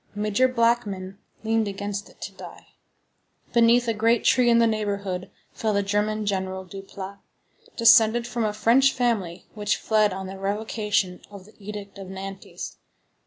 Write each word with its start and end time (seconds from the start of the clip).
Major 0.15 0.47
Blackmann 0.49 1.19
leaned 1.43 1.67
against 1.67 2.09
it 2.09 2.19
to 2.21 2.31
die. 2.31 2.69
Beneath 3.53 3.87
a 3.87 3.93
great 3.93 4.23
tree 4.23 4.49
in 4.49 4.57
the 4.57 4.65
neighborhood 4.65 5.29
fell 5.53 5.73
the 5.73 5.83
German 5.83 6.25
general, 6.25 6.65
Duplat, 6.65 7.19
descended 7.77 8.25
from 8.25 8.43
a 8.43 8.51
French 8.51 8.93
family 8.93 9.45
which 9.53 9.77
fled 9.77 10.11
on 10.11 10.25
the 10.25 10.39
revocation 10.39 11.21
of 11.29 11.45
the 11.45 11.53
Edict 11.63 11.99
of 11.99 12.07
Nantes. 12.09 12.77